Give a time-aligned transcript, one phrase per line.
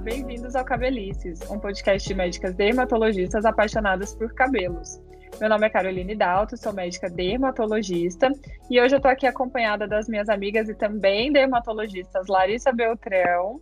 [0.00, 4.98] bem-vindos ao Cabelices, um podcast de médicas dermatologistas apaixonadas por cabelos.
[5.38, 8.28] Meu nome é Caroline Dalto, sou médica dermatologista
[8.70, 13.60] e hoje eu estou aqui acompanhada das minhas amigas e também dermatologistas Larissa Beltrão.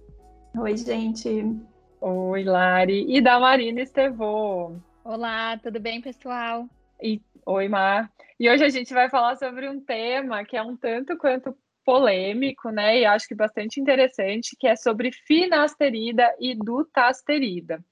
[0.56, 1.56] Oi, gente.
[2.00, 3.04] Oi, Lari.
[3.08, 4.76] E da Marina Estevô.
[5.04, 6.68] Olá, tudo bem, pessoal?
[7.02, 8.08] E, oi, Mar.
[8.38, 11.52] E hoje a gente vai falar sobre um tema que é um tanto quanto
[11.88, 12.98] polêmico, né?
[12.98, 17.82] E acho que bastante interessante, que é sobre finasterida e dutasterida.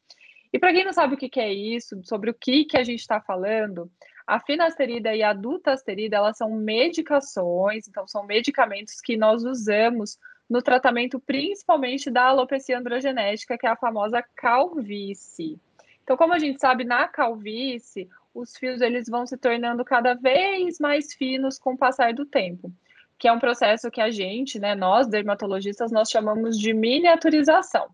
[0.52, 2.84] E para quem não sabe o que, que é isso, sobre o que, que a
[2.84, 3.90] gente está falando,
[4.26, 10.60] a finasterida e a dutasterida, elas são medicações, então são medicamentos que nós usamos no
[10.60, 15.58] tratamento principalmente da alopecia androgenética, que é a famosa calvície.
[16.04, 20.78] Então, como a gente sabe, na calvície, os fios eles vão se tornando cada vez
[20.78, 22.70] mais finos com o passar do tempo
[23.18, 27.88] que é um processo que a gente, né, nós dermatologistas, nós chamamos de miniaturização.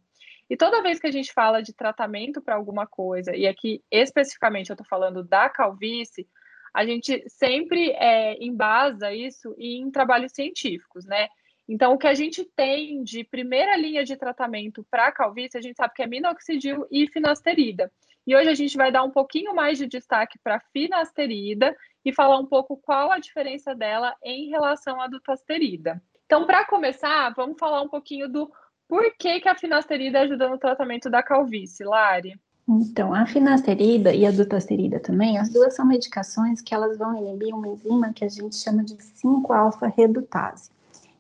[0.51, 4.71] E toda vez que a gente fala de tratamento para alguma coisa, e aqui especificamente
[4.71, 6.29] eu estou falando da calvície,
[6.75, 11.29] a gente sempre é, embasa isso em trabalhos científicos, né?
[11.69, 15.77] Então, o que a gente tem de primeira linha de tratamento para calvície, a gente
[15.77, 17.91] sabe que é minoxidil e finasterida.
[18.27, 22.39] E hoje a gente vai dar um pouquinho mais de destaque para finasterida e falar
[22.39, 26.03] um pouco qual a diferença dela em relação à dutasterida.
[26.27, 28.51] Então, para começar, vamos falar um pouquinho do
[28.89, 32.39] porquê que a finasterida ajuda no tratamento da calvície, Lari.
[32.69, 37.55] Então, a finasterida e a dutasterida também, as duas são medicações que elas vão inibir
[37.55, 40.71] uma enzima que a gente chama de 5-alfa-redutase.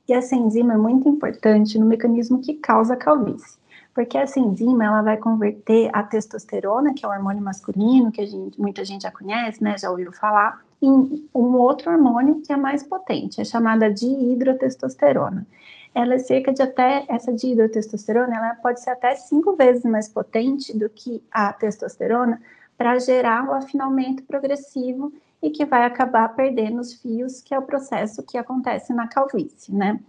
[0.08, 3.60] E essa enzima é muito importante no mecanismo que causa a calvície
[3.94, 8.60] porque essa enzima ela vai converter a testosterona, que é o hormônio masculino, que gente,
[8.60, 12.82] muita gente já conhece, né, já ouviu falar, em um outro hormônio que é mais
[12.82, 15.46] potente, é chamada de hidrotestosterona.
[15.94, 20.76] Ela é cerca de até, essa dihidrotestosterona, ela pode ser até cinco vezes mais potente
[20.76, 22.40] do que a testosterona
[22.76, 27.62] para gerar o afinamento progressivo e que vai acabar perdendo os fios, que é o
[27.62, 30.00] processo que acontece na calvície, né?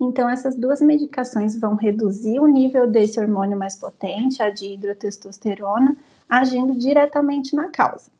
[0.00, 5.96] Então, essas duas medicações vão reduzir o nível desse hormônio mais potente, a de hidrotestosterona,
[6.28, 8.10] agindo diretamente na causa.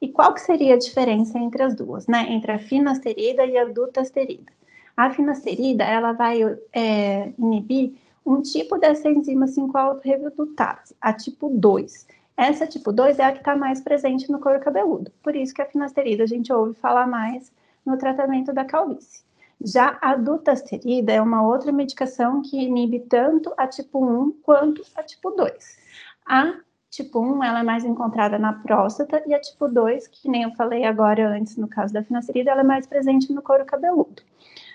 [0.00, 2.26] E qual que seria a diferença entre as duas, né?
[2.30, 4.52] Entre a finasterida e a dutasterida.
[4.96, 6.40] A finasterida, ela vai
[6.72, 7.94] é, inibir
[8.24, 12.06] um tipo dessa enzima 5-alfa-redutase, a tipo 2.
[12.36, 15.10] Essa tipo 2 é a que está mais presente no couro cabeludo.
[15.22, 17.50] Por isso que a finasterida a gente ouve falar mais
[17.84, 19.22] no tratamento da calvície.
[19.60, 25.02] Já a dutasterida é uma outra medicação que inibe tanto a tipo 1 quanto a
[25.02, 25.78] tipo 2.
[26.26, 26.60] A
[26.98, 30.50] tipo 1 ela é mais encontrada na próstata e a tipo 2, que nem eu
[30.52, 34.22] falei agora antes no caso da finasterida, ela é mais presente no couro cabeludo.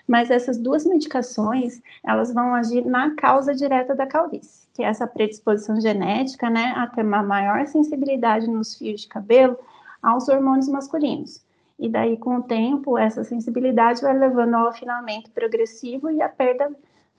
[0.06, 5.06] Mas essas duas medicações, elas vão agir na causa direta da calvície, que é essa
[5.06, 9.58] predisposição genética, né, a ter uma maior sensibilidade nos fios de cabelo
[10.02, 11.44] aos hormônios masculinos.
[11.78, 16.70] E daí, com o tempo, essa sensibilidade vai levando ao afinamento progressivo e a perda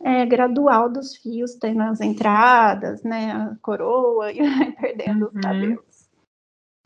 [0.04, 5.32] é, gradual dos fios, tendo as entradas, né, a coroa, e vai perdendo uhum.
[5.34, 6.10] os cabelos.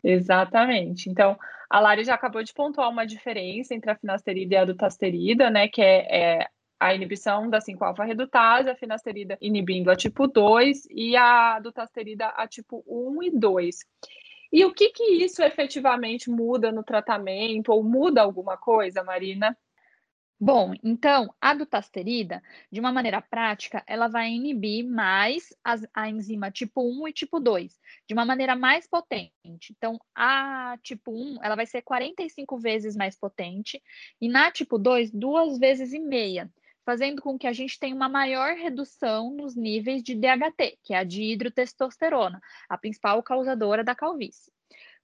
[0.02, 1.10] Exatamente.
[1.10, 1.38] Então,
[1.68, 5.68] a Lari já acabou de pontuar uma diferença entre a finasterida e a dutasterida, né,
[5.68, 6.48] que é, é
[6.80, 12.82] a inibição da 5-alfa-redutase, a finasterida inibindo a tipo 2 e a dutasterida a tipo
[12.86, 13.78] 1 e 2.
[14.52, 19.56] E o que, que isso efetivamente muda no tratamento ou muda alguma coisa, Marina?
[20.42, 22.42] Bom, então, a dutasterida,
[22.72, 27.38] de uma maneira prática, ela vai inibir mais as, a enzima tipo 1 e tipo
[27.38, 27.78] 2,
[28.08, 29.34] de uma maneira mais potente.
[29.70, 33.82] Então, a tipo 1, ela vai ser 45 vezes mais potente,
[34.18, 36.50] e na tipo 2, duas vezes e meia
[36.86, 40.98] fazendo com que a gente tenha uma maior redução nos níveis de DHT, que é
[40.98, 44.50] a dihidrotestosterona, a principal causadora da calvície.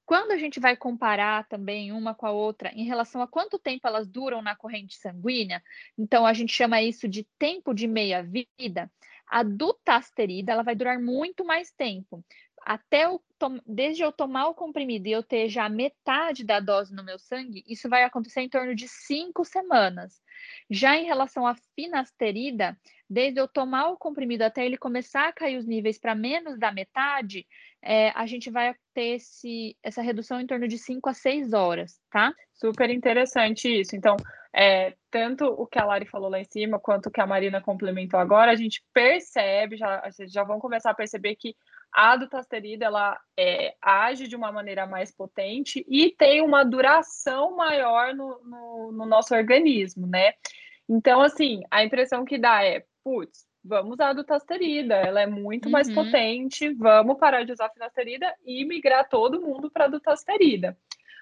[0.06, 3.88] Quando a gente vai comparar também uma com a outra em relação a quanto tempo
[3.88, 5.60] elas duram na corrente sanguínea,
[5.98, 8.90] então a gente chama isso de tempo de meia-vida,
[9.26, 12.24] a dutasterida ela vai durar muito mais tempo.
[12.64, 13.20] Até eu
[13.66, 17.62] desde eu tomar o comprimido e eu ter já metade da dose no meu sangue,
[17.66, 20.22] isso vai acontecer em torno de cinco semanas.
[20.70, 25.58] Já em relação à finasterida, desde eu tomar o comprimido até ele começar a cair
[25.58, 27.46] os níveis para menos da metade,
[27.86, 32.00] é, a gente vai ter esse, essa redução em torno de 5 a 6 horas,
[32.10, 32.34] tá?
[32.52, 33.94] Super interessante isso.
[33.94, 34.16] Então,
[34.52, 37.60] é, tanto o que a Lari falou lá em cima, quanto o que a Marina
[37.60, 41.54] complementou agora, a gente percebe, já, já vão começar a perceber que
[41.92, 48.12] a dutasterida, ela é, age de uma maneira mais potente e tem uma duração maior
[48.14, 50.32] no, no, no nosso organismo, né?
[50.88, 55.66] Então, assim, a impressão que dá é, putz, vamos usar a dutasterida, ela é muito
[55.66, 55.72] uhum.
[55.72, 60.76] mais potente, vamos parar de usar a finasterida e migrar todo mundo para a dutasterida.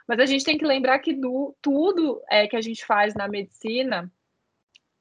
[0.07, 3.27] Mas a gente tem que lembrar que do, tudo é, que a gente faz na
[3.27, 4.13] medicina,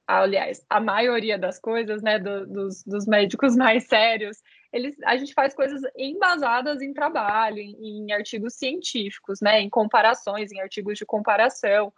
[0.07, 4.37] aliás, a maioria das coisas, né, do, dos, dos, médicos mais sérios,
[4.71, 10.51] eles, a gente faz coisas embasadas em trabalho, em, em artigos científicos, né, em comparações,
[10.51, 11.93] em artigos de comparação.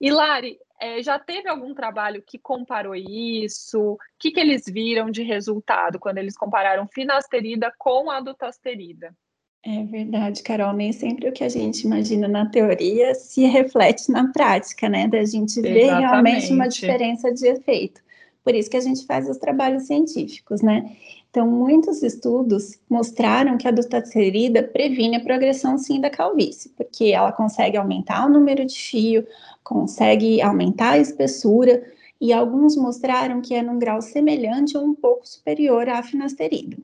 [0.00, 3.78] E Lari, é, já teve algum trabalho que comparou isso?
[3.78, 9.14] O que, que eles viram de resultado quando eles compararam finasterida com a dutasterida?
[9.62, 10.72] É verdade, Carol.
[10.72, 15.06] Nem sempre o que a gente imagina na teoria se reflete na prática, né?
[15.06, 16.08] Da gente ver Exatamente.
[16.08, 18.00] realmente uma diferença de efeito.
[18.42, 20.96] Por isso que a gente faz os trabalhos científicos, né?
[21.30, 27.30] Então, muitos estudos mostraram que a dutasterida previne a progressão, sim, da calvície, porque ela
[27.30, 29.24] consegue aumentar o número de fio,
[29.62, 31.84] consegue aumentar a espessura,
[32.20, 36.76] e alguns mostraram que é num grau semelhante ou um pouco superior à finasterida.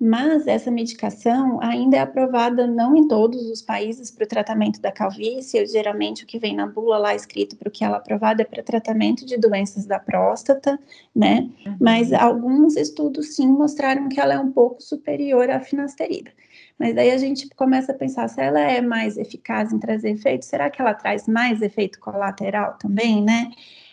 [0.00, 4.90] Mas essa medicação ainda é aprovada não em todos os países para o tratamento da
[4.90, 5.66] calvície.
[5.66, 8.44] Geralmente o que vem na bula lá escrito para o que ela é aprovada é
[8.46, 10.80] para tratamento de doenças da próstata,
[11.14, 11.50] né?
[11.66, 11.76] Uhum.
[11.78, 16.30] Mas alguns estudos sim mostraram que ela é um pouco superior à finasterida.
[16.78, 20.46] Mas daí a gente começa a pensar se ela é mais eficaz em trazer efeito,
[20.46, 23.50] será que ela traz mais efeito colateral também, né?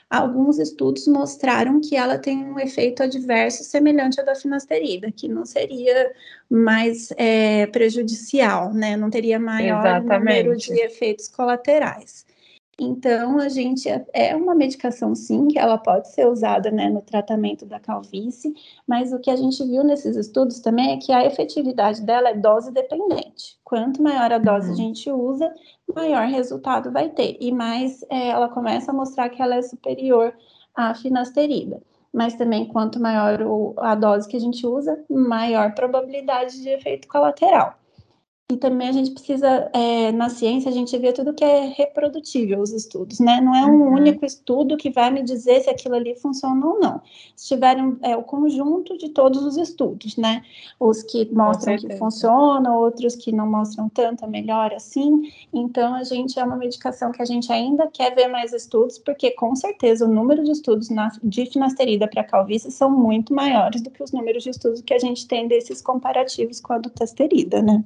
[0.10, 5.46] Alguns estudos mostraram que ela tem um efeito adverso semelhante ao da finasterida, que não
[5.46, 6.12] seria
[6.50, 8.96] mais é, prejudicial, né?
[8.96, 10.20] Não teria maior Exatamente.
[10.20, 12.26] número de efeitos colaterais.
[12.80, 17.02] Então, a gente é, é uma medicação, sim, que ela pode ser usada né, no
[17.02, 18.54] tratamento da calvície,
[18.86, 22.36] mas o que a gente viu nesses estudos também é que a efetividade dela é
[22.36, 23.58] dose dependente.
[23.64, 24.74] Quanto maior a dose uhum.
[24.74, 25.52] a gente usa,
[25.94, 27.36] maior resultado vai ter.
[27.42, 30.32] E mais é, ela começa a mostrar que ela é superior
[30.76, 31.82] à finasterida.
[32.14, 37.08] Mas também, quanto maior o, a dose que a gente usa, maior probabilidade de efeito
[37.08, 37.76] colateral.
[38.50, 42.62] E também a gente precisa, é, na ciência, a gente vê tudo que é reprodutível,
[42.62, 43.42] os estudos, né?
[43.42, 43.96] Não é um uhum.
[43.96, 47.02] único estudo que vai me dizer se aquilo ali funciona ou não.
[47.36, 50.44] Se tiverem é, o conjunto de todos os estudos, né?
[50.80, 55.30] Os que mostram que funciona, outros que não mostram tanta melhora assim.
[55.52, 59.32] Então, a gente é uma medicação que a gente ainda quer ver mais estudos, porque
[59.32, 63.92] com certeza o número de estudos na, de finasterida para calvície são muito maiores do
[63.92, 67.84] que os números de estudos que a gente tem desses comparativos com a dutasterida, né?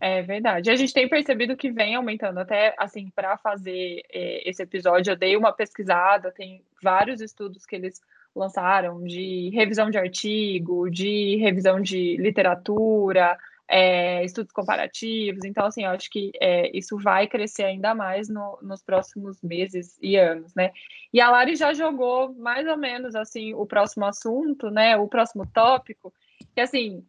[0.00, 0.70] É verdade.
[0.70, 2.38] A gente tem percebido que vem aumentando.
[2.38, 7.76] Até assim, para fazer é, esse episódio, eu dei uma pesquisada, tem vários estudos que
[7.76, 8.00] eles
[8.34, 15.44] lançaram de revisão de artigo, de revisão de literatura, é, estudos comparativos.
[15.44, 19.98] Então, assim, eu acho que é, isso vai crescer ainda mais no, nos próximos meses
[20.02, 20.70] e anos, né?
[21.12, 24.96] E a Lari já jogou mais ou menos assim o próximo assunto, né?
[24.96, 26.12] O próximo tópico,
[26.54, 27.04] que assim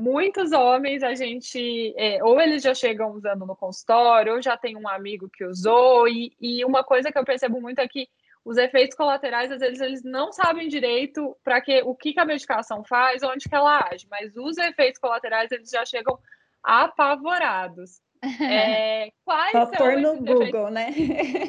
[0.00, 4.76] muitos homens a gente é, ou eles já chegam usando no consultório ou já tem
[4.76, 8.08] um amigo que usou e, e uma coisa que eu percebo muito é que
[8.44, 12.24] os efeitos colaterais às vezes eles não sabem direito para que o que, que, a
[12.24, 16.18] medicação faz onde que ela age mas os efeitos colaterais eles já chegam
[16.62, 18.00] apavorados
[18.42, 20.70] é, quais Só pôr no Google, efeitos...
[20.72, 20.92] né?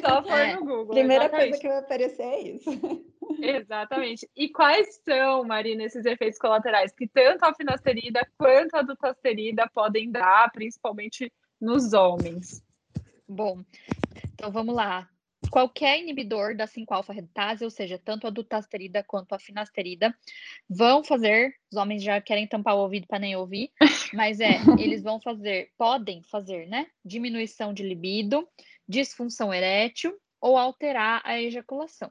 [0.00, 0.54] Só pôr é.
[0.54, 0.86] no Google.
[0.86, 1.50] Primeira exatamente.
[1.50, 3.11] coisa que vai aparecer é isso.
[3.42, 4.28] Exatamente.
[4.36, 10.10] E quais são, Marina, esses efeitos colaterais que tanto a finasterida quanto a dutasterida podem
[10.10, 12.62] dar, principalmente nos homens?
[13.28, 13.64] Bom,
[14.32, 15.08] então vamos lá.
[15.50, 20.14] Qualquer inibidor da 5-alfa-redutase, ou seja, tanto a dutasterida quanto a finasterida,
[20.70, 23.70] vão fazer, os homens já querem tampar o ouvido para nem ouvir,
[24.14, 26.86] mas é, eles vão fazer, podem fazer, né?
[27.04, 28.48] Diminuição de libido,
[28.88, 32.10] disfunção erétil ou alterar a ejaculação.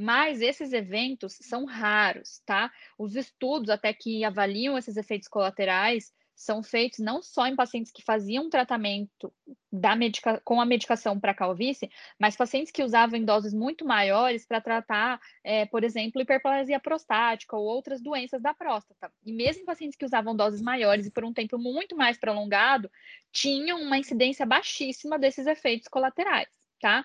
[0.00, 2.70] Mas esses eventos são raros, tá?
[2.96, 8.00] Os estudos até que avaliam esses efeitos colaterais são feitos não só em pacientes que
[8.00, 9.34] faziam tratamento
[9.72, 14.46] da medica com a medicação para calvície, mas pacientes que usavam em doses muito maiores
[14.46, 19.12] para tratar, é, por exemplo, hiperplasia prostática ou outras doenças da próstata.
[19.24, 22.88] E mesmo pacientes que usavam doses maiores e por um tempo muito mais prolongado,
[23.32, 26.48] tinham uma incidência baixíssima desses efeitos colaterais,
[26.80, 27.04] tá?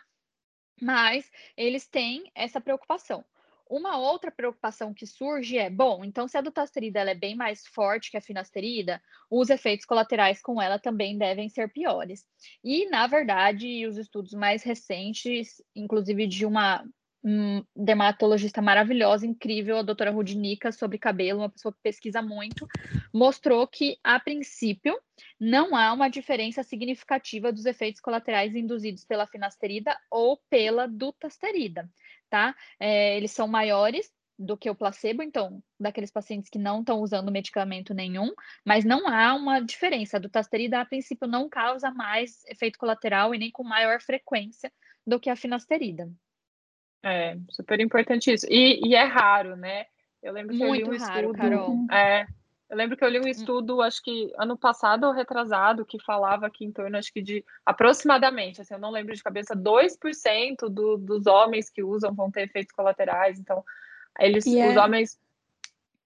[0.82, 3.24] Mas eles têm essa preocupação.
[3.70, 8.12] Uma outra preocupação que surge é, bom, então se a dutasterida é bem mais forte
[8.12, 12.26] que a finasterida, os efeitos colaterais com ela também devem ser piores.
[12.64, 16.90] E, na verdade, os estudos mais recentes, inclusive de uma um
[17.76, 22.68] dermatologista maravilhosa, incrível, a doutora Rudinica, sobre cabelo, uma pessoa que pesquisa muito,
[23.14, 25.00] mostrou que, a princípio,
[25.40, 31.90] não há uma diferença significativa dos efeitos colaterais induzidos pela finasterida ou pela dutasterida,
[32.30, 32.54] tá?
[32.78, 37.32] É, eles são maiores do que o placebo, então, daqueles pacientes que não estão usando
[37.32, 38.34] medicamento nenhum,
[38.66, 40.18] mas não há uma diferença.
[40.18, 44.72] A dutasterida, a princípio, não causa mais efeito colateral e nem com maior frequência
[45.06, 46.12] do que a finasterida.
[47.04, 48.48] É, super importante isso.
[48.50, 49.86] E, e é raro, né?
[50.22, 51.38] Eu lembro que Muito eu li um raro, estudo.
[51.38, 51.86] Carol.
[51.92, 52.26] É,
[52.70, 56.50] eu lembro que eu li um estudo, acho que ano passado ou retrasado, que falava
[56.50, 60.98] que em torno, acho que de aproximadamente, assim, eu não lembro de cabeça, 2% do,
[60.98, 63.38] dos homens que usam vão ter efeitos colaterais.
[63.38, 63.64] Então,
[64.20, 65.20] eles, E os é- homens.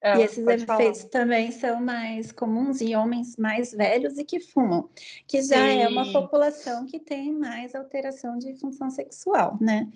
[0.01, 0.81] É, E esses pode falar.
[0.81, 4.89] efeitos também são mais comuns em homens mais velhos e que fumam,
[5.27, 6.13] que já é uma Sim.
[6.13, 9.87] população que tem mais alteração de função sexual, né?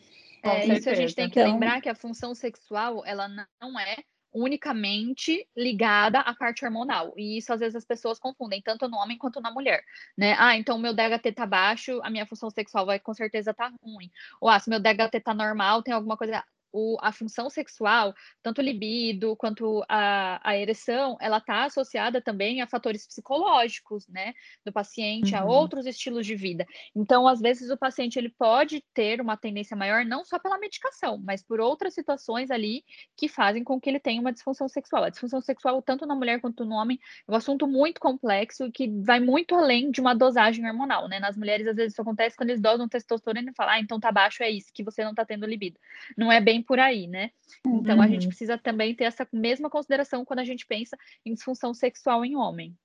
[0.44, 3.98] É, isso a gente tem que Então- lembrar que a função sexual, ela não é
[4.34, 7.14] unicamente ligada à parte hormonal.
[7.18, 9.84] E isso às vezes as pessoas confundem, tanto no homem quanto na mulher,
[10.18, 10.36] né?
[10.40, 14.10] Ah, então meu DHT tá baixo, a minha função sexual vai com certeza tá ruim.
[14.40, 18.60] Ou ah, se meu DHT tá normal, tem alguma coisa o, a função sexual, tanto
[18.60, 24.34] o libido quanto a, a ereção, ela está associada também a fatores psicológicos, né,
[24.66, 25.50] do paciente, a Uhum.
[25.50, 26.66] outros estilos de vida.
[26.96, 31.18] Então, às vezes, o paciente ele pode ter uma tendência maior, não só pela medicação,
[31.24, 32.84] mas por outras situações ali
[33.18, 35.04] que fazem com que ele tenha uma disfunção sexual.
[35.04, 38.88] A disfunção sexual, tanto na mulher quanto no homem, é um assunto muito complexo que
[39.02, 41.20] vai muito além de uma dosagem hormonal, né?
[41.20, 44.12] Nas mulheres, às vezes, isso acontece quando eles dosam testosterona e falam, ah, então tá
[44.12, 45.80] baixo, é isso, que você não tá tendo libido.
[46.18, 47.32] Não é bem por aí, né?
[47.66, 48.30] Então, a gente Uhum.
[48.30, 52.76] precisa também ter essa mesma consideração quando a gente pensa em disfunção sexual em homem.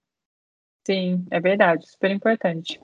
[0.87, 2.81] Sim, é verdade, super importante.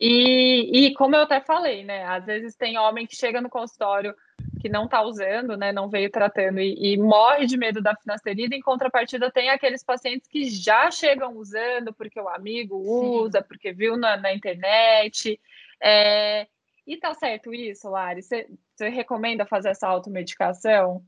[0.00, 2.04] E, e como eu até falei, né?
[2.04, 4.14] Às vezes tem homem que chega no consultório
[4.60, 5.72] que não tá usando, né?
[5.72, 8.54] Não veio tratando e, e morre de medo da finasterida.
[8.54, 13.96] Em contrapartida, tem aqueles pacientes que já chegam usando porque o amigo usa, porque viu
[13.96, 15.40] na, na internet.
[15.82, 16.46] É,
[16.88, 18.22] e tá certo isso, Lari?
[18.22, 18.48] Você
[18.88, 21.04] recomenda fazer essa automedicação?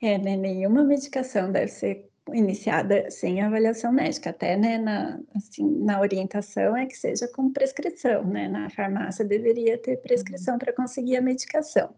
[0.00, 6.00] É, né, nenhuma medicação deve ser iniciada sem avaliação médica, até né, na, assim, na
[6.00, 8.48] orientação é que seja com prescrição, né?
[8.48, 11.94] Na farmácia deveria ter prescrição para conseguir a medicação.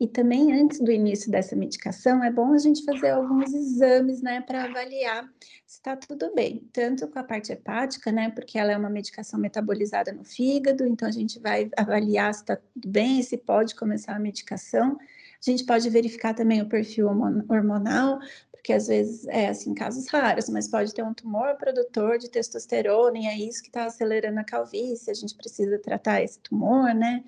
[0.00, 4.40] E também antes do início dessa medicação, é bom a gente fazer alguns exames, né,
[4.40, 5.30] para avaliar
[5.66, 9.38] se está tudo bem, tanto com a parte hepática, né, porque ela é uma medicação
[9.38, 14.16] metabolizada no fígado, então a gente vai avaliar se está tudo bem, se pode começar
[14.16, 14.96] a medicação.
[14.98, 20.48] A gente pode verificar também o perfil hormonal, porque às vezes é assim, casos raros,
[20.48, 24.44] mas pode ter um tumor produtor de testosterona e é isso que está acelerando a
[24.44, 27.22] calvície, a gente precisa tratar esse tumor, né?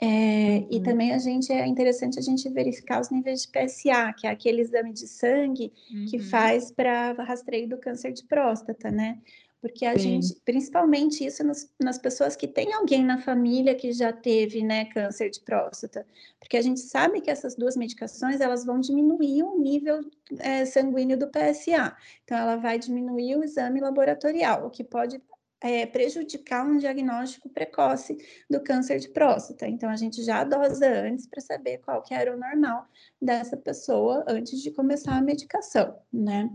[0.00, 0.82] É, E Uhum.
[0.82, 4.60] também a gente é interessante a gente verificar os níveis de PSA, que é aquele
[4.62, 5.72] exame de sangue
[6.04, 6.20] que Uhum.
[6.20, 9.20] faz para rastreio do câncer de próstata, né?
[9.60, 9.98] Porque a Sim.
[9.98, 14.84] gente, principalmente isso nas, nas pessoas que têm alguém na família que já teve, né,
[14.84, 16.06] câncer de próstata,
[16.38, 20.00] porque a gente sabe que essas duas medicações elas vão diminuir o nível
[20.38, 25.20] é, sanguíneo do PSA, então ela vai diminuir o exame laboratorial, o que pode
[25.60, 28.16] é, prejudicar um diagnóstico precoce
[28.48, 29.66] do câncer de próstata.
[29.66, 32.86] Então a gente já dosa antes para saber qual que era o normal
[33.20, 36.50] dessa pessoa antes de começar a medicação, né?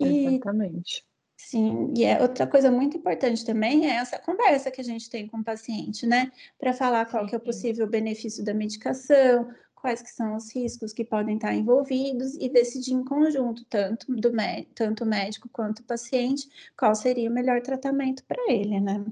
[0.00, 1.06] E Exatamente.
[1.40, 5.26] Sim, e é outra coisa muito importante também é essa conversa que a gente tem
[5.26, 6.32] com o paciente, né?
[6.58, 7.46] Para falar qual que é o Sim.
[7.46, 9.48] possível benefício da medicação,
[9.80, 14.32] quais que são os riscos que podem estar envolvidos e decidir em conjunto, tanto do
[14.74, 19.04] tanto o médico quanto o paciente, qual seria o melhor tratamento para ele, né?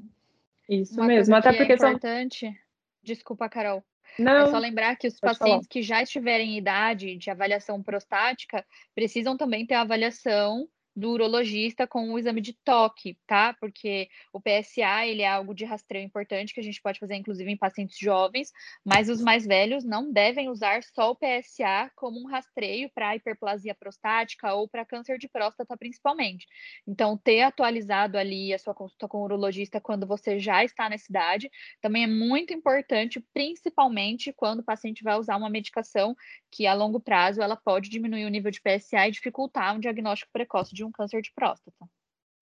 [0.69, 1.91] Isso Uma mesmo, até que porque é são.
[1.91, 2.61] importante,
[3.03, 3.85] desculpa, Carol,
[4.19, 5.51] é Não, só lembrar que os pode falar.
[5.51, 11.11] pacientes que já estiverem em idade de avaliação prostática precisam também ter a avaliação do
[11.11, 13.55] urologista com o exame de toque, tá?
[13.61, 17.51] Porque o PSA, ele é algo de rastreio importante que a gente pode fazer inclusive
[17.51, 18.51] em pacientes jovens,
[18.83, 23.75] mas os mais velhos não devem usar só o PSA como um rastreio para hiperplasia
[23.75, 26.47] prostática ou para câncer de próstata principalmente.
[26.87, 31.11] Então, ter atualizado ali a sua consulta com o urologista quando você já está nessa
[31.11, 31.51] idade
[31.83, 36.17] também é muito importante, principalmente quando o paciente vai usar uma medicação
[36.51, 40.33] que a longo prazo ela pode diminuir o nível de PSA e dificultar um diagnóstico
[40.33, 41.89] precoce de um câncer de próstata.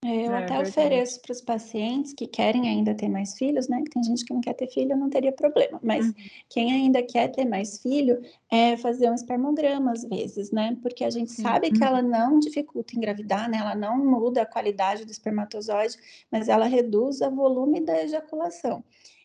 [0.05, 0.69] É, Eu É até verdade.
[0.71, 3.83] ofereço para os pacientes que querem ainda ter mais filhos, né?
[3.83, 5.81] Que tem gente que não quer ter filho, não teria problema.
[5.83, 6.15] Mas Uhum.
[6.51, 8.21] quem ainda quer ter mais filho,
[8.53, 10.77] é fazer um espermograma às vezes, né?
[10.83, 11.43] Porque a gente Sim.
[11.43, 13.57] sabe que ela não dificulta engravidar, né?
[13.59, 15.97] Ela não muda a qualidade do espermatozoide,
[16.31, 18.85] mas ela reduz o volume da ejaculação.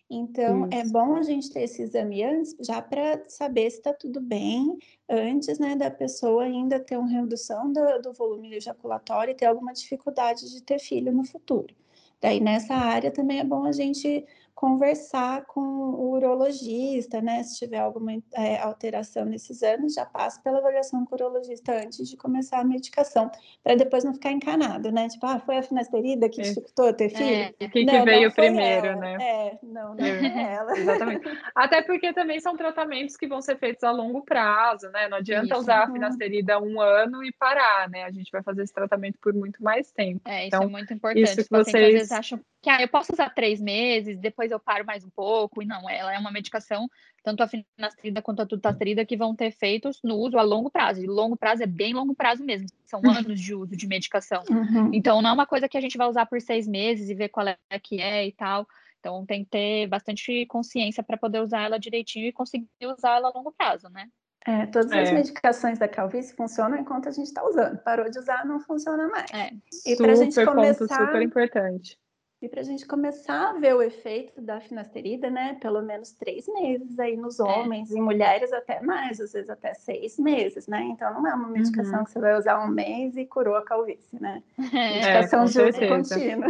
[0.10, 0.92] Então, é Isso.
[0.92, 5.60] bom a gente ter esse exame antes, já para saber se está tudo bem, antes,
[5.60, 10.50] né, da pessoa ainda ter uma redução do, do volume ejaculatório e ter alguma dificuldade
[10.52, 11.76] de ter filho no futuro.
[12.20, 14.26] Daí, nessa área, também é bom a gente
[14.60, 17.42] conversar com o urologista, né?
[17.44, 22.10] Se tiver alguma é, alteração nesses anos, já passa pela avaliação com o urologista antes
[22.10, 23.32] de começar a medicação,
[23.64, 25.08] para depois não ficar encanado, né?
[25.08, 27.56] Tipo, ah, foi a finasterida que dificultou ter filho?
[27.58, 29.00] É, quem que veio primeiro, ela.
[29.00, 29.18] né?
[29.22, 30.78] É, não, não é ela.
[30.78, 31.24] Exatamente.
[31.56, 35.08] Até porque também são tratamentos que vão ser feitos a longo prazo, né?
[35.08, 35.62] Não adianta Isso.
[35.62, 35.94] usar a uhum.
[35.94, 38.04] finasterida um ano e parar, né?
[38.04, 40.20] A gente vai fazer esse tratamento por muito mais tempo.
[40.26, 41.24] É, isso é então, é muito importante.
[41.24, 41.86] Isso que vocês...
[41.86, 45.10] às vezes acham que ah, eu posso usar três meses, depois eu paro mais um
[45.10, 46.90] pouco, e não, ela é uma medicação,
[47.24, 51.02] tanto a finasterida quanto a tutasterida, que vão ter efeitos no uso a longo prazo,
[51.02, 53.12] e longo prazo é bem longo prazo mesmo, são uhum.
[53.12, 54.44] anos de uso de medicação.
[54.50, 54.92] Uhum.
[54.94, 57.30] Então, não é uma coisa que a gente vai usar por seis meses e ver
[57.30, 58.68] qual é que é e tal,
[59.00, 63.30] então tem que ter bastante consciência para poder usar ela direitinho e conseguir usar ela
[63.30, 64.08] a longo prazo, né?
[64.46, 65.02] É, todas é.
[65.02, 67.78] as medicações da calvície funcionam enquanto a gente está usando.
[67.80, 69.30] Parou de usar, não funciona mais.
[69.32, 69.52] É.
[69.86, 71.98] E para a gente começar, ponto super importante.
[72.42, 75.58] E para a gente começar a ver o efeito da finasterida, né?
[75.60, 77.44] Pelo menos três meses aí nos é.
[77.44, 77.98] homens, é.
[77.98, 80.82] e mulheres até mais, às vezes até seis meses, né?
[80.84, 82.06] Então não é uma medicação uhum.
[82.06, 84.42] que você vai usar um mês e curou a calvície, né?
[84.74, 86.48] É, medicação de uso contínuo.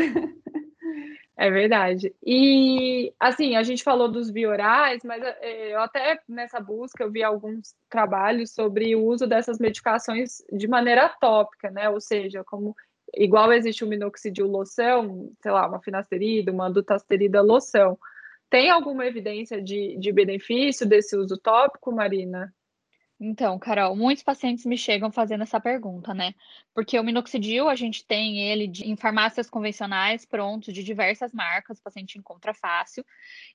[1.35, 2.13] É verdade.
[2.21, 7.23] E assim, a gente falou dos biorais, mas eh, eu até nessa busca eu vi
[7.23, 11.89] alguns trabalhos sobre o uso dessas medicações de maneira tópica, né?
[11.89, 12.75] Ou seja, como
[13.15, 17.97] igual existe o minoxidil loção, sei lá, uma finasterida, uma dutasterida loção.
[18.49, 22.53] Tem alguma evidência de, de benefício desse uso tópico, Marina?
[23.21, 26.33] Então, Carol, muitos pacientes me chegam fazendo essa pergunta, né?
[26.73, 31.79] Porque o minoxidil, a gente tem ele de, em farmácias convencionais prontos de diversas marcas,
[31.79, 33.05] o paciente encontra fácil.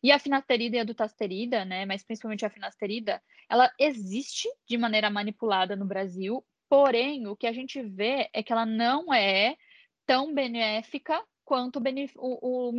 [0.02, 1.86] E a finasterida e a dutasterida, né?
[1.86, 6.44] Mas principalmente a finasterida, ela existe de maneira manipulada no Brasil,
[6.74, 9.56] porém, o que a gente vê é que ela não é
[10.04, 11.78] tão benéfica quanto
[12.16, 12.72] o, o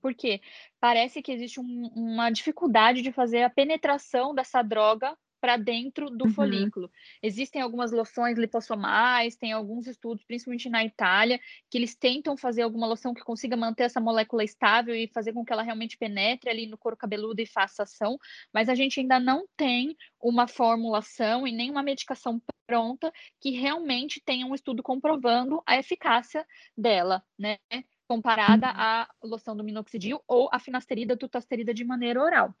[0.00, 0.40] porque
[0.78, 6.26] parece que existe um, uma dificuldade de fazer a penetração dessa droga para dentro do
[6.26, 6.32] uhum.
[6.32, 6.88] folículo.
[7.20, 12.86] Existem algumas loções lipossomais, tem alguns estudos, principalmente na Itália, que eles tentam fazer alguma
[12.86, 16.68] loção que consiga manter essa molécula estável e fazer com que ela realmente penetre ali
[16.68, 18.16] no couro cabeludo e faça ação,
[18.54, 24.22] mas a gente ainda não tem uma formulação e nem uma medicação pronta que realmente
[24.24, 26.46] tenha um estudo comprovando a eficácia
[26.78, 27.58] dela, né?
[28.06, 28.74] Comparada uhum.
[28.76, 32.54] à loção do minoxidil ou a finasterida, tutasterida de maneira oral.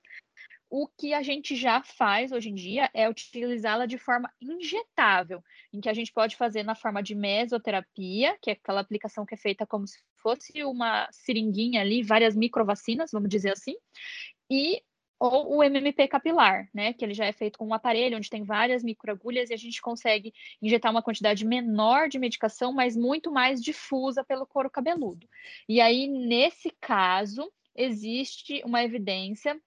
[0.74, 5.82] O que a gente já faz hoje em dia é utilizá-la de forma injetável, em
[5.82, 9.36] que a gente pode fazer na forma de mesoterapia, que é aquela aplicação que é
[9.36, 13.74] feita como se fosse uma seringuinha ali, várias microvacinas, vamos dizer assim,
[14.50, 14.82] e
[15.20, 18.42] ou o MMP capilar, né, que ele já é feito com um aparelho onde tem
[18.42, 20.32] várias microagulhas e a gente consegue
[20.62, 25.28] injetar uma quantidade menor de medicação, mas muito mais difusa pelo couro cabeludo.
[25.68, 29.60] E aí, nesse caso, existe uma evidência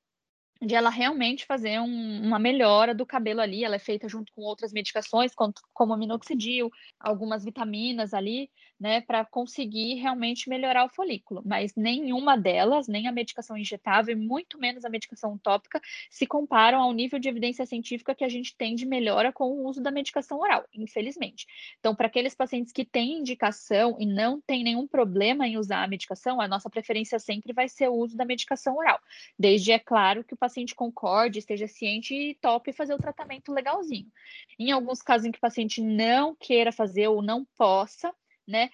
[0.62, 3.64] de ela realmente fazer um, uma melhora do cabelo ali.
[3.64, 9.24] Ela é feita junto com outras medicações, como, como minoxidil, algumas vitaminas ali, né, para
[9.26, 11.42] conseguir realmente melhorar o folículo.
[11.46, 16.82] Mas nenhuma delas, nem a medicação injetável e muito menos a medicação tópica, se comparam
[16.82, 19.92] ao nível de evidência científica que a gente tem de melhora com o uso da
[19.92, 21.46] medicação oral, infelizmente.
[21.80, 25.88] Então, para aqueles pacientes que têm indicação e não têm nenhum problema em usar a
[25.88, 29.00] medicação, a nossa preferência sempre vai ser o uso da medicação oral,
[29.38, 34.12] desde, é claro, que o paciente concorde, esteja ciente e tope fazer o tratamento legalzinho.
[34.60, 38.14] Em alguns casos em que o paciente não queira fazer ou não possa,
[38.48, 38.70] né?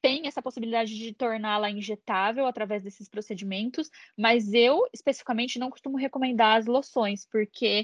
[0.00, 6.58] Tem essa possibilidade de torná-la injetável através desses procedimentos, mas eu especificamente não costumo recomendar
[6.58, 7.82] as loções, porque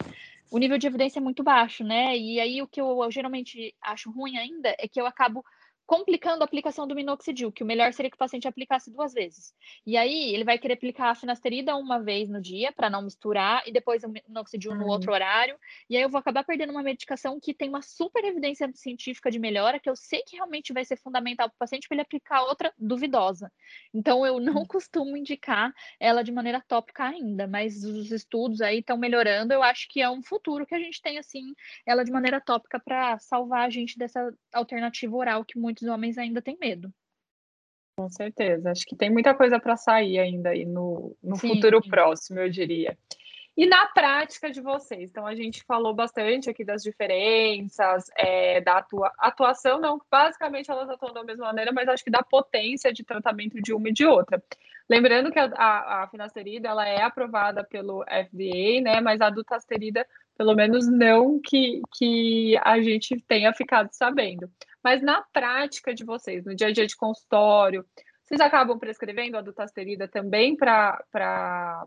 [0.50, 2.16] o nível de evidência é muito baixo, né?
[2.16, 5.44] E aí o que eu, eu geralmente acho ruim ainda é que eu acabo
[5.90, 9.52] complicando a aplicação do minoxidil, que o melhor seria que o paciente aplicasse duas vezes.
[9.84, 13.64] E aí ele vai querer aplicar a finasterida uma vez no dia para não misturar
[13.66, 15.58] e depois o minoxidil no outro horário.
[15.88, 19.40] E aí eu vou acabar perdendo uma medicação que tem uma super evidência científica de
[19.40, 22.44] melhora, que eu sei que realmente vai ser fundamental para o paciente para ele aplicar
[22.44, 23.50] outra duvidosa.
[23.92, 28.96] Então eu não costumo indicar ela de maneira tópica ainda, mas os estudos aí estão
[28.96, 29.52] melhorando.
[29.52, 31.52] Eu acho que é um futuro que a gente tem assim
[31.84, 36.18] ela de maneira tópica para salvar a gente dessa alternativa oral que muitos muitos homens
[36.18, 36.92] ainda têm medo.
[37.96, 38.70] Com certeza.
[38.70, 42.96] Acho que tem muita coisa para sair ainda aí no, no futuro próximo, eu diria.
[43.56, 45.10] E na prática de vocês?
[45.10, 50.88] Então, a gente falou bastante aqui das diferenças, é, da atua atuação, não, basicamente elas
[50.88, 54.06] atuam da mesma maneira, mas acho que da potência de tratamento de uma e de
[54.06, 54.42] outra.
[54.88, 60.06] Lembrando que a, a, a finasterida, ela é aprovada pelo FDA, né, mas a dutasterida,
[60.40, 64.50] pelo menos não que, que a gente tenha ficado sabendo.
[64.82, 67.84] Mas na prática de vocês, no dia a dia de consultório,
[68.24, 71.84] vocês acabam prescrevendo a dutasterida também para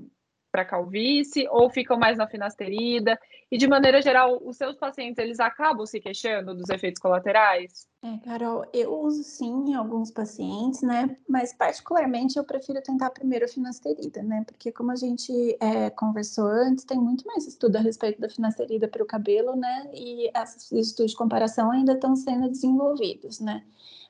[0.53, 3.19] para calvície ou ficam mais na finasterida?
[3.51, 7.87] E de maneira geral, os seus pacientes eles acabam se queixando dos efeitos colaterais?
[8.03, 11.17] É, Carol, eu uso sim em alguns pacientes, né?
[11.27, 14.43] Mas particularmente eu prefiro tentar primeiro a finasterida, né?
[14.45, 18.87] Porque como a gente é, conversou antes, tem muito mais estudo a respeito da finasterida
[18.87, 19.89] para o cabelo, né?
[19.91, 23.63] E esses estudos de comparação ainda estão sendo desenvolvidos, né?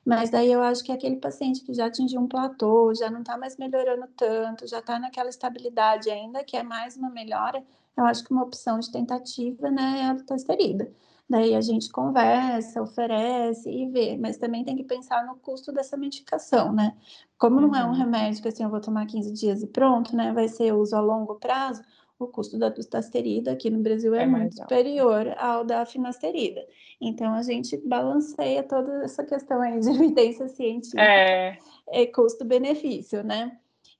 [0.04, 3.38] Mas daí eu acho que aquele paciente que já atingiu um platô, já não está
[3.38, 7.64] mais melhorando tanto, já está naquela estabilidade ainda, que é mais uma melhora,
[7.96, 10.92] eu acho que uma opção de tentativa, né, é a dutasterida.
[11.28, 15.96] Daí a gente conversa, oferece e vê, mas também tem que pensar no custo dessa
[15.96, 16.94] medicação, né?
[17.38, 17.94] Como não é um uhum.
[17.94, 20.32] remédio que assim eu vou tomar 15 dias e pronto, né?
[20.34, 21.82] Vai ser uso a longo prazo,
[22.24, 26.66] o custo da dustasterida aqui no Brasil é, é muito superior ao da finasterida.
[27.00, 31.58] Então, a gente balanceia toda essa questão aí de evidência científica é.
[31.92, 33.58] e custo-benefício, né?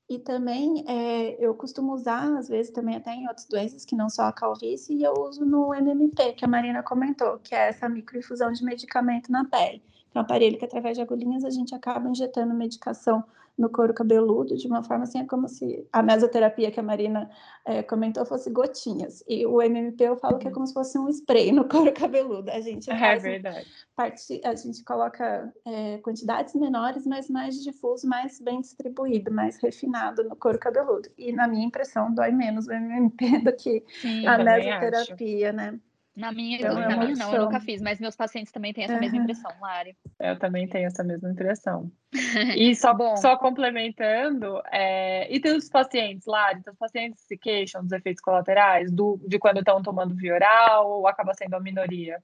[0.08, 4.10] E também é, eu costumo usar, às vezes, também até em outras doenças que não
[4.10, 7.88] só a calvície, e eu uso no MMP, que a Marina comentou, que é essa
[7.88, 9.82] microinfusão de medicamento na pele.
[10.14, 13.24] É um aparelho que, através de agulhinhas, a gente acaba injetando medicação
[13.56, 17.30] no couro cabeludo, de uma forma assim, é como se a mesoterapia que a Marina
[17.64, 19.22] é, comentou fosse gotinhas.
[19.28, 20.54] E o MMP eu falo que é uhum.
[20.54, 22.50] como se fosse um spray no couro cabeludo.
[22.50, 23.66] A gente é verdade.
[23.94, 30.24] Parte, a gente coloca é, quantidades menores, mas mais difuso, mais bem distribuído, mais refinado
[30.24, 31.08] no couro cabeludo.
[31.16, 35.78] E na minha impressão, dói menos o MMP do que Sim, a mesoterapia, né?
[36.16, 38.84] Na minha, então, na é minha não, eu nunca fiz, mas meus pacientes também têm
[38.84, 39.00] essa uhum.
[39.00, 39.96] mesma impressão, Lari.
[40.20, 41.90] Eu também tenho essa mesma impressão.
[42.56, 43.16] E só, Bom.
[43.16, 45.32] só complementando, é...
[45.32, 49.38] e tem os pacientes, Lari, então os pacientes se queixam dos efeitos colaterais do, de
[49.38, 52.22] quando estão tomando via oral ou acaba sendo a minoria?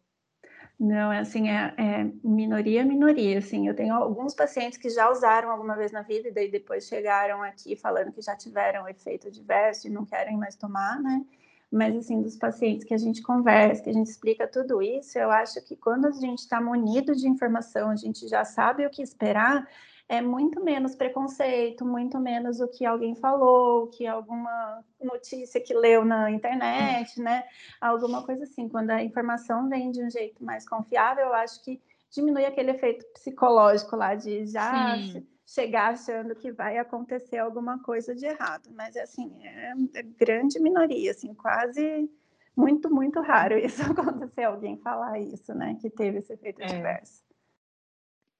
[0.78, 5.50] Não, é assim, é, é, minoria, minoria, assim, eu tenho alguns pacientes que já usaram
[5.50, 9.88] alguma vez na vida e daí depois chegaram aqui falando que já tiveram efeito adverso
[9.88, 11.22] e não querem mais tomar, né?
[11.70, 15.30] Mas assim, dos pacientes que a gente conversa, que a gente explica tudo isso, eu
[15.30, 19.02] acho que quando a gente está munido de informação, a gente já sabe o que
[19.02, 19.68] esperar,
[20.08, 26.04] é muito menos preconceito, muito menos o que alguém falou, que alguma notícia que leu
[26.04, 27.44] na internet, né?
[27.80, 28.68] Alguma coisa assim.
[28.68, 31.80] Quando a informação vem de um jeito mais confiável, eu acho que
[32.10, 38.14] diminui aquele efeito psicológico lá de já Sim chegar achando que vai acontecer alguma coisa
[38.14, 38.70] de errado.
[38.72, 42.08] Mas, assim, é, é grande minoria, assim, quase
[42.56, 45.76] muito, muito raro isso acontecer, alguém falar isso, né?
[45.80, 46.66] Que teve esse efeito é.
[46.66, 47.24] adverso.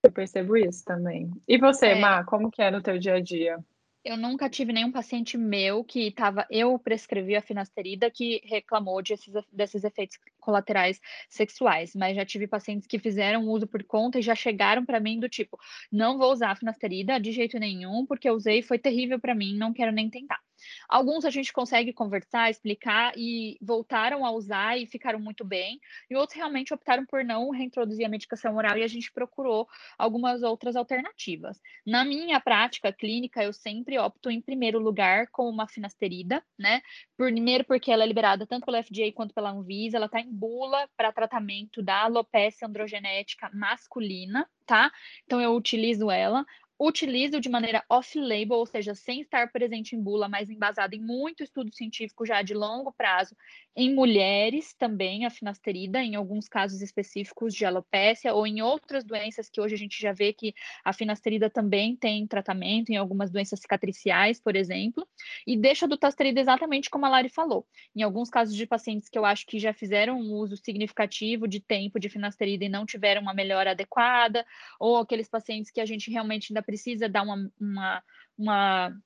[0.03, 1.31] Eu percebo isso também.
[1.47, 2.01] E você, é.
[2.01, 3.59] Má, como que é no teu dia a dia?
[4.03, 9.13] Eu nunca tive nenhum paciente meu que estava, eu prescrevi a finasterida que reclamou de
[9.13, 14.23] esses, desses efeitos colaterais sexuais, mas já tive pacientes que fizeram uso por conta e
[14.23, 15.59] já chegaram para mim do tipo,
[15.93, 19.57] não vou usar a finasterida de jeito nenhum, porque eu usei foi terrível para mim,
[19.57, 20.41] não quero nem tentar.
[20.89, 26.17] Alguns a gente consegue conversar, explicar e voltaram a usar e ficaram muito bem, e
[26.17, 29.69] outros realmente optaram por não reintroduzir a medicação oral e a gente procurou
[29.99, 31.61] algumas outras alternativas.
[31.87, 36.81] Na minha prática clínica, eu sempre opto em primeiro lugar com uma finasterida, né?
[37.17, 40.89] Primeiro porque ela é liberada tanto pela FDA quanto pela Anvisa, ela está em bula
[40.97, 44.91] para tratamento da alopecia androgenética masculina, tá?
[45.25, 46.45] Então eu utilizo ela
[46.81, 51.43] utilizo de maneira off-label, ou seja, sem estar presente em bula, mas embasado em muito
[51.43, 53.37] estudo científico já de longo prazo,
[53.77, 59.51] em mulheres também, a finasterida, em alguns casos específicos de alopécia, ou em outras doenças
[59.51, 63.61] que hoje a gente já vê que a finasterida também tem tratamento, em algumas doenças
[63.61, 65.07] cicatriciais, por exemplo,
[65.47, 67.67] e deixa a dutasterida exatamente como a Lari falou.
[67.95, 71.61] Em alguns casos de pacientes que eu acho que já fizeram um uso significativo de
[71.61, 74.47] tempo de finasterida e não tiveram uma melhora adequada,
[74.79, 78.03] ou aqueles pacientes que a gente realmente ainda precisa dar uma, uma,
[78.39, 78.97] uma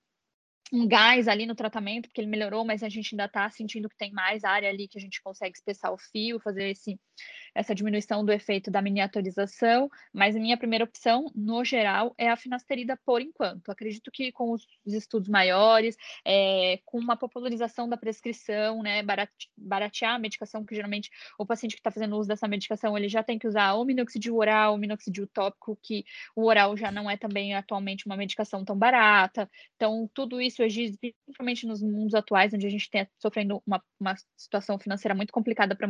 [0.73, 3.97] um gás ali no tratamento, porque ele melhorou, mas a gente ainda está sentindo que
[3.97, 6.99] tem mais área ali que a gente consegue espessar o fio, fazer esse,
[7.55, 9.91] essa diminuição do efeito da miniaturização.
[10.13, 13.71] Mas a minha primeira opção, no geral, é a finasterida por enquanto.
[13.71, 19.03] Acredito que com os estudos maiores, é, com uma popularização da prescrição, né,
[19.57, 23.23] baratear a medicação, que geralmente o paciente que está fazendo uso dessa medicação, ele já
[23.23, 27.17] tem que usar ou minoxidil oral, ou minoxidil tópico, que o oral já não é
[27.17, 29.49] também atualmente uma medicação tão barata.
[29.77, 34.15] Então, tudo isso isso principalmente nos mundos atuais, onde a gente está sofrendo uma, uma
[34.37, 35.89] situação financeira muito complicada para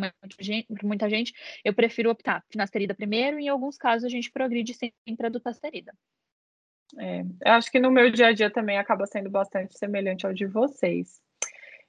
[0.83, 1.33] muita, gente,
[1.65, 5.93] eu prefiro optar finasterida primeiro, e em alguns casos a gente progride sempre a dutasterida.
[6.99, 10.47] É, acho que no meu dia a dia também acaba sendo bastante semelhante ao de
[10.47, 11.21] vocês.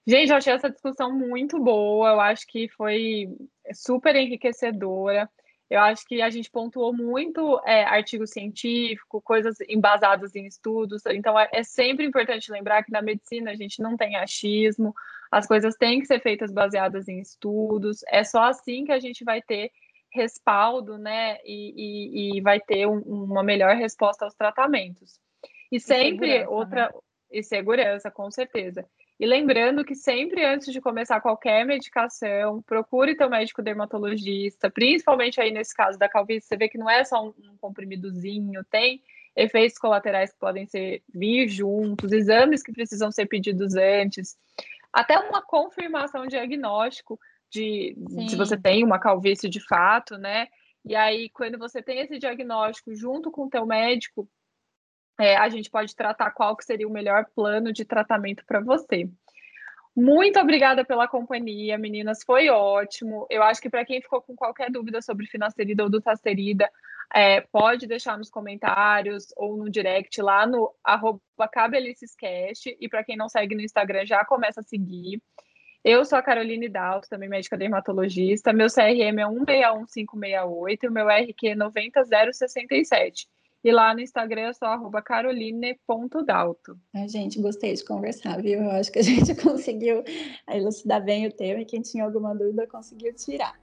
[0.07, 3.27] Gente, eu achei essa discussão muito boa, eu acho que foi
[3.73, 5.29] super enriquecedora.
[5.69, 11.01] Eu acho que a gente pontuou muito é, artigo científico, coisas embasadas em estudos.
[11.07, 14.93] Então, é, é, sempre importante lembrar que na medicina a gente não tem achismo,
[15.31, 18.01] as coisas têm que ser feitas baseadas em estudos.
[18.07, 19.71] É só assim que a gente vai ter
[20.11, 21.39] respaldo, né?
[21.43, 25.19] E, e, e vai ter um, uma melhor resposta aos tratamentos.
[25.71, 26.87] E sempre e outra.
[26.87, 26.99] Né?
[27.31, 28.87] E segurança, com certeza.
[29.17, 35.51] E lembrando que sempre antes de começar qualquer medicação, procure teu médico dermatologista, principalmente aí
[35.51, 39.01] nesse caso da calvície, você vê que não é só um, um comprimidozinho, tem
[39.33, 44.37] efeitos colaterais que podem ser vir juntos, exames que precisam ser pedidos antes,
[44.91, 48.29] até uma confirmação diagnóstico de Sim.
[48.29, 50.47] se você tem uma calvície de fato, né?
[50.83, 54.29] E aí, quando você tem esse diagnóstico junto com o teu médico,
[55.19, 59.09] é, a gente pode tratar qual que seria o melhor plano de tratamento para você.
[59.95, 63.25] Muito obrigada pela companhia, meninas, foi ótimo.
[63.29, 66.69] Eu acho que para quem ficou com qualquer dúvida sobre finasterida ou dutasterida,
[67.13, 70.73] é, pode deixar nos comentários ou no direct lá no
[71.49, 72.75] cabelicescast.
[72.77, 75.21] E para quem não segue no Instagram, já começa a seguir.
[75.81, 78.51] Eu sou a Caroline Dalto, também médica dermatologista.
[78.51, 83.29] Meu CRM é 161568 e o meu RQ é 90067.
[83.65, 86.79] E lá no Instagram é só arroba caroline.dalto.
[86.93, 88.61] A gente, gostei de conversar, viu?
[88.61, 90.03] Eu acho que a gente conseguiu
[90.47, 93.59] elucidar bem o tema e quem tinha alguma dúvida conseguiu tirar.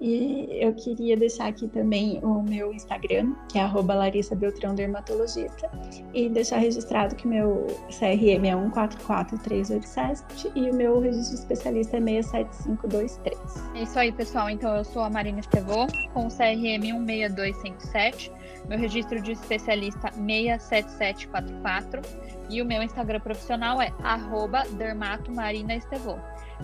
[0.00, 3.62] E eu queria deixar aqui também o meu Instagram, que é
[3.94, 5.70] Larissa Beltrão Dermatologista,
[6.12, 13.38] e deixar registrado que meu CRM é 144387 e o meu registro especialista é 67523.
[13.74, 14.50] É isso aí, pessoal.
[14.50, 18.36] Então eu sou a Marina Estevô, com o CRM 16257
[18.68, 22.00] meu registro de especialista 67744
[22.48, 23.92] e o meu Instagram profissional é
[24.76, 26.16] dermatomarinaestevô.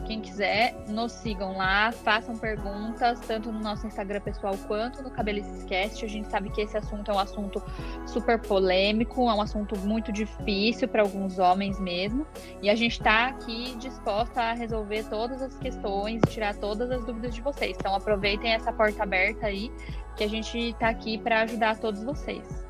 [0.07, 6.05] Quem quiser, nos sigam lá, façam perguntas, tanto no nosso Instagram pessoal quanto no Cabelicescast.
[6.05, 7.62] A gente sabe que esse assunto é um assunto
[8.07, 12.27] super polêmico, é um assunto muito difícil para alguns homens mesmo.
[12.62, 17.35] E a gente está aqui disposta a resolver todas as questões tirar todas as dúvidas
[17.35, 17.77] de vocês.
[17.79, 19.71] Então aproveitem essa porta aberta aí
[20.16, 22.62] que a gente está aqui para ajudar todos vocês.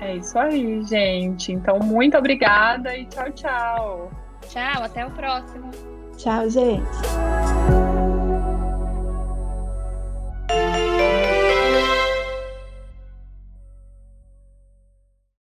[0.00, 1.52] É isso aí, gente.
[1.52, 4.10] Então, muito obrigada e tchau, tchau.
[4.48, 5.70] Tchau, até o próximo.
[6.16, 6.84] Tchau, gente.